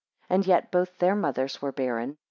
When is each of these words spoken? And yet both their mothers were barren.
And 0.31 0.47
yet 0.47 0.71
both 0.71 0.97
their 0.97 1.13
mothers 1.13 1.61
were 1.61 1.71
barren. 1.71 2.17